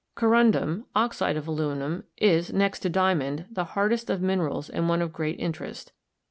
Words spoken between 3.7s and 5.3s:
hardest of minerals and one of